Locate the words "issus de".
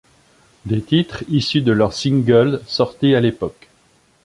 1.29-1.71